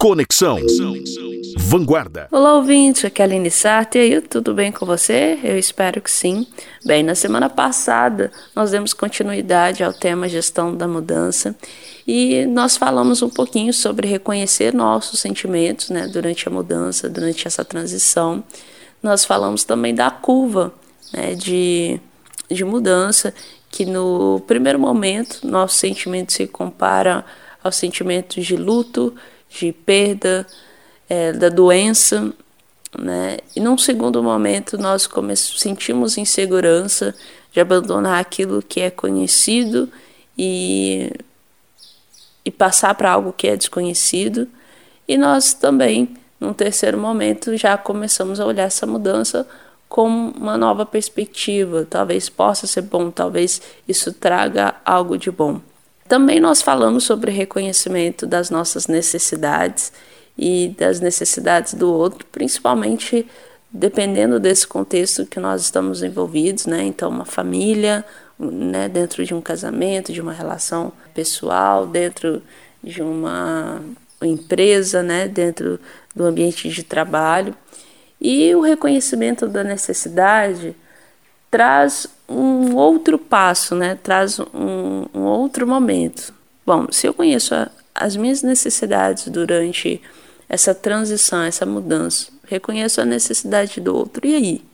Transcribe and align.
Conexão. 0.00 0.58
Vanguarda. 1.58 2.26
Olá, 2.32 2.54
ouvinte. 2.54 3.06
Aqui 3.06 3.20
é 3.20 3.24
a 3.26 3.28
Aline 3.28 3.50
Sartre. 3.50 4.00
E 4.00 4.14
aí, 4.14 4.20
tudo 4.22 4.54
bem 4.54 4.72
com 4.72 4.86
você? 4.86 5.38
Eu 5.44 5.58
espero 5.58 6.00
que 6.00 6.10
sim. 6.10 6.46
Bem, 6.82 7.02
na 7.02 7.14
semana 7.14 7.50
passada 7.50 8.32
nós 8.56 8.70
demos 8.70 8.94
continuidade 8.94 9.84
ao 9.84 9.92
tema 9.92 10.26
gestão 10.26 10.74
da 10.74 10.88
mudança 10.88 11.54
e 12.08 12.46
nós 12.46 12.78
falamos 12.78 13.20
um 13.20 13.28
pouquinho 13.28 13.74
sobre 13.74 14.08
reconhecer 14.08 14.72
nossos 14.72 15.20
sentimentos 15.20 15.90
né, 15.90 16.08
durante 16.08 16.48
a 16.48 16.50
mudança, 16.50 17.06
durante 17.06 17.46
essa 17.46 17.62
transição. 17.62 18.42
Nós 19.02 19.26
falamos 19.26 19.64
também 19.64 19.94
da 19.94 20.10
curva 20.10 20.72
né, 21.12 21.34
de, 21.34 22.00
de 22.50 22.64
mudança, 22.64 23.34
que 23.70 23.84
no 23.84 24.40
primeiro 24.46 24.78
momento 24.78 25.46
nosso 25.46 25.74
sentimento 25.74 26.32
se 26.32 26.46
compara 26.46 27.22
aos 27.62 27.76
sentimentos 27.76 28.46
de 28.46 28.56
luto, 28.56 29.14
de 29.50 29.72
perda, 29.72 30.46
é, 31.08 31.32
da 31.32 31.48
doença, 31.48 32.32
né? 32.98 33.38
E 33.54 33.60
num 33.60 33.76
segundo 33.78 34.22
momento 34.22 34.78
nós 34.78 35.08
sentimos 35.56 36.16
insegurança 36.16 37.14
de 37.52 37.60
abandonar 37.60 38.20
aquilo 38.20 38.62
que 38.62 38.80
é 38.80 38.90
conhecido 38.90 39.88
e, 40.36 41.12
e 42.44 42.50
passar 42.50 42.94
para 42.94 43.10
algo 43.10 43.32
que 43.32 43.48
é 43.48 43.56
desconhecido. 43.56 44.48
E 45.06 45.16
nós 45.16 45.52
também, 45.52 46.16
num 46.38 46.52
terceiro 46.52 46.98
momento, 46.98 47.56
já 47.56 47.76
começamos 47.76 48.38
a 48.40 48.46
olhar 48.46 48.64
essa 48.64 48.86
mudança 48.86 49.46
com 49.88 50.06
uma 50.06 50.56
nova 50.56 50.86
perspectiva. 50.86 51.86
Talvez 51.88 52.28
possa 52.28 52.66
ser 52.66 52.82
bom, 52.82 53.10
talvez 53.10 53.60
isso 53.88 54.12
traga 54.12 54.76
algo 54.84 55.18
de 55.18 55.30
bom. 55.30 55.60
Também 56.10 56.40
nós 56.40 56.60
falamos 56.60 57.04
sobre 57.04 57.30
reconhecimento 57.30 58.26
das 58.26 58.50
nossas 58.50 58.88
necessidades 58.88 59.92
e 60.36 60.74
das 60.76 60.98
necessidades 60.98 61.72
do 61.72 61.88
outro, 61.88 62.26
principalmente 62.32 63.24
dependendo 63.70 64.40
desse 64.40 64.66
contexto 64.66 65.24
que 65.24 65.38
nós 65.38 65.62
estamos 65.62 66.02
envolvidos, 66.02 66.66
né? 66.66 66.82
Então, 66.82 67.08
uma 67.08 67.24
família, 67.24 68.04
né, 68.36 68.88
dentro 68.88 69.24
de 69.24 69.32
um 69.32 69.40
casamento, 69.40 70.12
de 70.12 70.20
uma 70.20 70.32
relação 70.32 70.92
pessoal, 71.14 71.86
dentro 71.86 72.42
de 72.82 73.00
uma 73.00 73.80
empresa, 74.20 75.04
né, 75.04 75.28
dentro 75.28 75.78
do 76.12 76.24
ambiente 76.24 76.68
de 76.68 76.82
trabalho. 76.82 77.54
E 78.20 78.52
o 78.56 78.62
reconhecimento 78.62 79.46
da 79.46 79.62
necessidade 79.62 80.74
traz 81.50 82.06
um 82.28 82.76
outro 82.76 83.18
passo, 83.18 83.74
né? 83.74 83.98
traz 84.00 84.38
um, 84.38 85.06
um 85.12 85.22
outro 85.22 85.66
momento. 85.66 86.32
Bom, 86.64 86.86
se 86.92 87.06
eu 87.06 87.12
conheço 87.12 87.54
a, 87.54 87.68
as 87.94 88.14
minhas 88.16 88.42
necessidades 88.42 89.28
durante 89.28 90.00
essa 90.48 90.74
transição, 90.74 91.42
essa 91.42 91.66
mudança, 91.66 92.28
reconheço 92.46 93.00
a 93.00 93.04
necessidade 93.04 93.80
do 93.80 93.94
outro, 93.94 94.26
e 94.26 94.34
aí? 94.34 94.64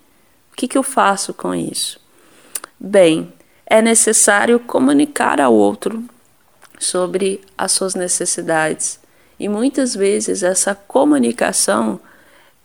O 0.53 0.57
que, 0.57 0.69
que 0.69 0.79
eu 0.79 0.83
faço 0.83 1.35
com 1.35 1.55
isso? 1.55 2.01
Bem, 2.79 3.33
é 3.67 3.83
necessário 3.83 4.59
comunicar 4.61 5.41
ao 5.41 5.53
outro 5.53 6.03
sobre 6.79 7.41
as 7.57 7.73
suas 7.73 7.95
necessidades. 7.95 8.99
E 9.39 9.49
muitas 9.49 9.95
vezes 9.95 10.43
essa 10.43 10.75
comunicação 10.75 12.01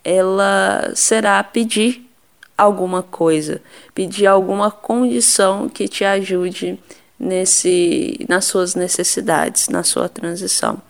ela 0.04 0.92
será 0.94 1.42
pedir 1.44 2.08
alguma 2.56 3.02
coisa, 3.02 3.60
pedir 3.94 4.26
alguma 4.26 4.70
condição 4.70 5.68
que 5.68 5.88
te 5.88 6.04
ajude 6.04 6.78
nesse 7.18 8.24
nas 8.28 8.44
suas 8.44 8.74
necessidades, 8.74 9.68
na 9.68 9.82
sua 9.82 10.08
transição. 10.08 10.80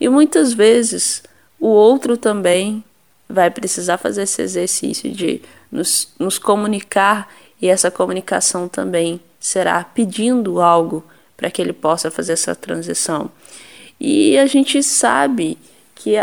E 0.00 0.08
muitas 0.08 0.52
vezes 0.52 1.22
o 1.58 1.68
outro 1.68 2.16
também 2.16 2.82
vai 3.28 3.50
precisar 3.50 3.98
fazer 3.98 4.22
esse 4.22 4.42
exercício 4.42 5.10
de 5.10 5.42
nos, 5.70 6.08
nos 6.18 6.38
comunicar 6.38 7.28
e 7.60 7.68
essa 7.68 7.90
comunicação 7.90 8.68
também 8.68 9.20
será 9.38 9.84
pedindo 9.84 10.60
algo 10.60 11.04
para 11.36 11.50
que 11.50 11.60
ele 11.62 11.72
possa 11.72 12.10
fazer 12.10 12.32
essa 12.32 12.54
transição. 12.54 13.30
E 13.98 14.38
a 14.38 14.46
gente 14.46 14.82
sabe 14.82 15.58
que 15.94 16.14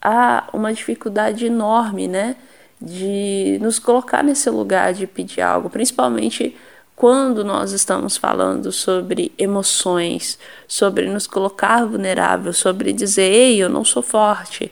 há 0.00 0.48
uma 0.52 0.72
dificuldade 0.72 1.46
enorme, 1.46 2.06
né? 2.06 2.36
De 2.80 3.58
nos 3.60 3.78
colocar 3.78 4.22
nesse 4.22 4.50
lugar 4.50 4.92
de 4.92 5.06
pedir 5.06 5.40
algo, 5.40 5.70
principalmente 5.70 6.56
quando 6.96 7.44
nós 7.44 7.72
estamos 7.72 8.16
falando 8.16 8.70
sobre 8.70 9.32
emoções, 9.36 10.38
sobre 10.68 11.08
nos 11.08 11.26
colocar 11.26 11.84
vulnerável, 11.84 12.52
sobre 12.52 12.92
dizer: 12.92 13.30
ei, 13.30 13.56
eu 13.62 13.68
não 13.68 13.84
sou 13.84 14.02
forte, 14.02 14.70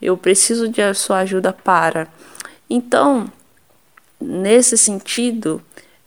eu 0.00 0.16
preciso 0.16 0.68
de 0.68 0.94
sua 0.94 1.18
ajuda 1.18 1.52
para. 1.52 2.08
Então, 2.68 3.30
nesse 4.20 4.78
sentido, 4.78 5.60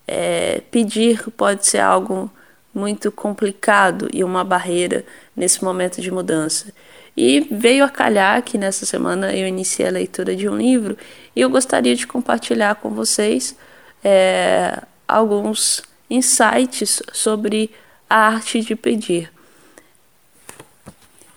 é, 0.08 0.62
pedir 0.72 1.29
pode 1.31 1.66
ser 1.66 1.79
algo 1.79 2.31
muito 2.77 3.11
complicado 3.11 4.07
e 4.13 4.23
uma 4.23 4.43
barreira 4.43 5.03
nesse 5.35 5.63
momento 5.63 5.99
de 5.99 6.11
mudança. 6.11 6.71
E 7.15 7.39
veio 7.51 7.83
a 7.83 7.89
calhar 7.89 8.41
que 8.43 8.57
nessa 8.57 8.85
semana 8.85 9.35
eu 9.35 9.47
iniciei 9.47 9.88
a 9.88 9.91
leitura 9.91 10.35
de 10.35 10.47
um 10.47 10.55
livro 10.55 10.95
e 11.35 11.41
eu 11.41 11.49
gostaria 11.49 11.95
de 11.95 12.05
compartilhar 12.05 12.75
com 12.75 12.91
vocês 12.91 13.57
é, 14.03 14.79
alguns 15.07 15.81
insights 16.07 17.01
sobre 17.11 17.71
a 18.07 18.27
arte 18.27 18.61
de 18.61 18.75
pedir. 18.75 19.31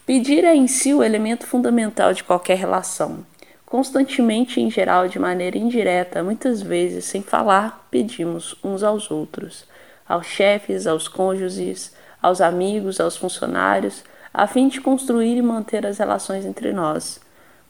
Pedir 0.04 0.44
é 0.44 0.54
em 0.54 0.66
si 0.66 0.92
o 0.92 1.02
elemento 1.02 1.46
fundamental 1.46 2.12
de 2.12 2.22
qualquer 2.22 2.58
relação. 2.58 3.24
Constantemente, 3.64 4.60
em 4.60 4.70
geral, 4.70 5.08
de 5.08 5.18
maneira 5.18 5.56
indireta, 5.56 6.22
muitas 6.22 6.60
vezes 6.60 7.04
sem 7.04 7.22
falar, 7.22 7.86
pedimos 7.90 8.56
uns 8.62 8.82
aos 8.82 9.10
outros, 9.10 9.64
aos 10.10 10.26
chefes, 10.26 10.88
aos 10.88 11.06
cônjuges, 11.06 11.94
aos 12.20 12.40
amigos, 12.40 12.98
aos 12.98 13.16
funcionários, 13.16 14.02
a 14.34 14.44
fim 14.44 14.66
de 14.66 14.80
construir 14.80 15.36
e 15.36 15.42
manter 15.42 15.86
as 15.86 15.98
relações 15.98 16.44
entre 16.44 16.72
nós. 16.72 17.20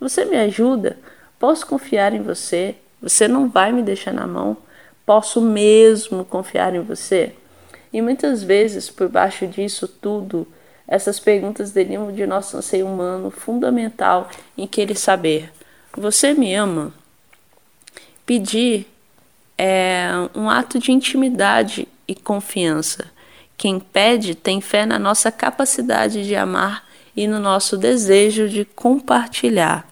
Você 0.00 0.24
me 0.24 0.38
ajuda? 0.38 0.96
Posso 1.38 1.66
confiar 1.66 2.14
em 2.14 2.22
você? 2.22 2.76
Você 3.02 3.28
não 3.28 3.50
vai 3.50 3.72
me 3.72 3.82
deixar 3.82 4.14
na 4.14 4.26
mão? 4.26 4.56
Posso 5.04 5.42
mesmo 5.42 6.24
confiar 6.24 6.74
em 6.74 6.80
você? 6.80 7.34
E 7.92 8.00
muitas 8.00 8.42
vezes, 8.42 8.88
por 8.88 9.10
baixo 9.10 9.46
disso 9.46 9.86
tudo, 9.86 10.48
essas 10.88 11.20
perguntas 11.20 11.72
derivam 11.72 12.10
de 12.10 12.26
nosso 12.26 12.56
anseio 12.56 12.86
humano 12.86 13.30
fundamental 13.30 14.30
em 14.56 14.66
querer 14.66 14.96
saber: 14.96 15.52
Você 15.94 16.32
me 16.32 16.54
ama? 16.54 16.94
Pedir 18.24 18.86
é 19.58 20.08
um 20.34 20.48
ato 20.48 20.78
de 20.78 20.90
intimidade 20.90 21.86
e 22.10 22.14
confiança 22.14 23.10
quem 23.60 23.78
pede 23.78 24.34
tem 24.34 24.58
fé 24.58 24.86
na 24.86 24.98
nossa 24.98 25.30
capacidade 25.30 26.26
de 26.26 26.34
amar 26.34 26.82
e 27.14 27.26
no 27.26 27.38
nosso 27.38 27.76
desejo 27.76 28.48
de 28.48 28.64
compartilhar. 28.64 29.86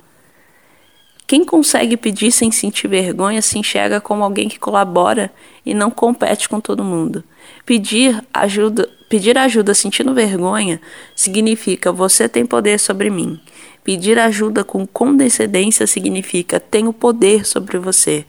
Quem 1.27 1.45
consegue 1.45 1.95
pedir 1.95 2.33
sem 2.33 2.51
sentir 2.51 2.89
vergonha 2.89 3.43
se 3.43 3.59
enxerga 3.59 4.01
como 4.01 4.25
alguém 4.25 4.49
que 4.49 4.59
colabora 4.59 5.31
e 5.67 5.75
não 5.75 5.91
compete 5.91 6.49
com 6.49 6.63
todo 6.63 6.83
mundo. 6.83 7.23
Pedir 7.67 8.25
ajuda, 8.33 8.89
pedir 9.07 9.37
ajuda 9.37 9.75
sentindo 9.75 10.15
vergonha 10.15 10.81
significa 11.15 11.93
você 11.93 12.27
tem 12.27 12.47
poder 12.47 12.81
sobre 12.81 13.11
mim. 13.11 13.39
Pedir 13.85 14.19
ajuda 14.19 14.65
com 14.65 14.87
condescendência 14.87 15.87
significa 15.87 16.59
tenho 16.59 16.91
poder 16.91 17.47
sobre 17.47 17.77
você. 17.77 18.25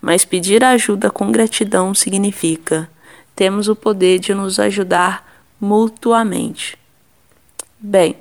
Mas 0.00 0.24
pedir 0.24 0.62
ajuda 0.62 1.10
com 1.10 1.32
gratidão 1.32 1.92
significa 1.92 2.88
temos 3.34 3.68
o 3.68 3.76
poder 3.76 4.18
de 4.18 4.34
nos 4.34 4.58
ajudar 4.58 5.42
mutuamente. 5.60 6.76
Bem, 7.78 8.16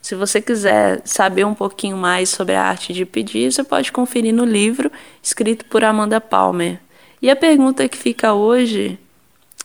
se 0.00 0.14
você 0.14 0.40
quiser 0.40 1.00
saber 1.04 1.44
um 1.44 1.54
pouquinho 1.54 1.96
mais 1.96 2.28
sobre 2.28 2.54
a 2.54 2.62
arte 2.62 2.92
de 2.92 3.04
pedir, 3.04 3.52
você 3.52 3.64
pode 3.64 3.90
conferir 3.90 4.34
no 4.34 4.44
livro 4.44 4.90
escrito 5.22 5.64
por 5.64 5.82
Amanda 5.82 6.20
Palmer. 6.20 6.78
E 7.20 7.30
a 7.30 7.36
pergunta 7.36 7.88
que 7.88 7.96
fica 7.96 8.34
hoje, 8.34 8.98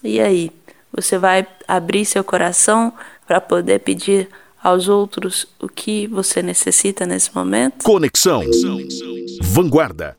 e 0.03 0.19
aí? 0.19 0.51
Você 0.91 1.17
vai 1.17 1.45
abrir 1.67 2.05
seu 2.05 2.23
coração 2.23 2.93
para 3.27 3.39
poder 3.39 3.79
pedir 3.79 4.27
aos 4.61 4.87
outros 4.87 5.47
o 5.59 5.67
que 5.67 6.07
você 6.07 6.41
necessita 6.41 7.05
nesse 7.05 7.33
momento? 7.35 7.83
Conexão. 7.83 8.43
Vanguarda. 9.41 10.18